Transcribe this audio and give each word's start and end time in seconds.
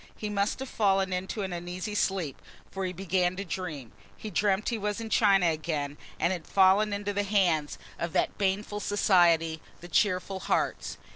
He 0.17 0.29
must 0.31 0.57
have 0.57 0.67
fallen 0.67 1.13
into 1.13 1.43
an 1.43 1.53
uneasy 1.53 1.93
sleep 1.93 2.41
for 2.71 2.85
he 2.85 2.91
began 2.91 3.35
to 3.35 3.45
dream. 3.45 3.91
He 4.17 4.31
dreamt 4.31 4.69
he 4.69 4.77
was 4.79 4.99
in 4.99 5.11
China 5.11 5.45
again 5.45 5.95
and 6.19 6.33
had 6.33 6.47
fallen 6.47 6.91
into 6.91 7.13
the 7.13 7.21
hands 7.21 7.77
of 7.99 8.11
that 8.13 8.35
baneful 8.39 8.79
society, 8.79 9.61
the 9.79 9.87
"Cheerful 9.87 10.39
Hearts." 10.39 10.97